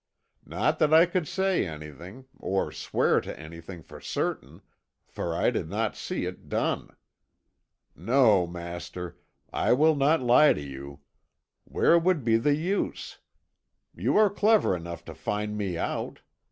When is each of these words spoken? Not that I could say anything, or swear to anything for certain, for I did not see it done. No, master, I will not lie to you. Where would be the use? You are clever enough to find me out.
Not 0.47 0.79
that 0.79 0.91
I 0.91 1.05
could 1.05 1.27
say 1.27 1.63
anything, 1.67 2.25
or 2.39 2.71
swear 2.71 3.21
to 3.21 3.39
anything 3.39 3.83
for 3.83 4.01
certain, 4.01 4.63
for 5.07 5.35
I 5.35 5.51
did 5.51 5.69
not 5.69 5.95
see 5.95 6.25
it 6.25 6.49
done. 6.49 6.95
No, 7.95 8.47
master, 8.47 9.19
I 9.53 9.73
will 9.73 9.93
not 9.95 10.19
lie 10.19 10.53
to 10.53 10.63
you. 10.63 11.01
Where 11.65 11.99
would 11.99 12.23
be 12.23 12.37
the 12.37 12.55
use? 12.55 13.19
You 13.93 14.17
are 14.17 14.31
clever 14.31 14.75
enough 14.75 15.05
to 15.05 15.13
find 15.13 15.55
me 15.55 15.77
out. 15.77 16.21